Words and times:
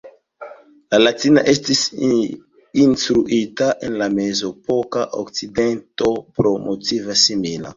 La 0.93 0.99
latina 1.01 1.43
estis 1.53 1.81
instruita 2.85 3.69
en 3.89 3.99
la 4.03 4.09
mezepoka 4.15 5.05
Okcidento 5.21 6.11
pro 6.41 6.57
motivo 6.69 7.21
simila. 7.27 7.69